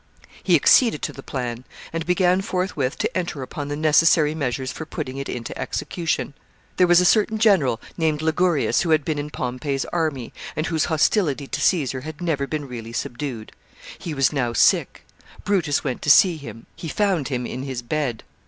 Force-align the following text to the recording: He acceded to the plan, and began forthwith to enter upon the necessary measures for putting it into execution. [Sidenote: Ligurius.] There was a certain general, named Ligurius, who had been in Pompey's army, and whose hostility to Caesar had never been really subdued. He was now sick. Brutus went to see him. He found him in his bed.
He 0.43 0.55
acceded 0.55 1.03
to 1.03 1.13
the 1.13 1.21
plan, 1.21 1.63
and 1.93 2.07
began 2.07 2.41
forthwith 2.41 2.97
to 2.97 3.15
enter 3.15 3.43
upon 3.43 3.67
the 3.67 3.75
necessary 3.75 4.33
measures 4.33 4.71
for 4.71 4.83
putting 4.83 5.17
it 5.17 5.29
into 5.29 5.55
execution. 5.55 6.29
[Sidenote: 6.29 6.37
Ligurius.] 6.39 6.77
There 6.77 6.87
was 6.87 7.01
a 7.01 7.05
certain 7.05 7.37
general, 7.37 7.81
named 7.97 8.21
Ligurius, 8.23 8.81
who 8.81 8.89
had 8.89 9.05
been 9.05 9.19
in 9.19 9.29
Pompey's 9.29 9.85
army, 9.93 10.33
and 10.55 10.65
whose 10.65 10.85
hostility 10.85 11.45
to 11.45 11.61
Caesar 11.61 12.01
had 12.01 12.19
never 12.19 12.47
been 12.47 12.65
really 12.67 12.93
subdued. 12.93 13.51
He 13.99 14.15
was 14.15 14.33
now 14.33 14.53
sick. 14.53 15.05
Brutus 15.43 15.83
went 15.83 16.01
to 16.01 16.09
see 16.09 16.37
him. 16.37 16.65
He 16.75 16.87
found 16.87 17.27
him 17.27 17.45
in 17.45 17.61
his 17.61 17.83
bed. 17.83 18.23